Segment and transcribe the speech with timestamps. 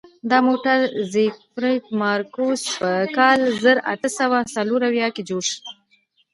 [0.29, 0.79] دا موټر
[1.13, 5.61] زیکفرد مارکوس په کال زر اته سوه څلور اویا کې جوړ کړ.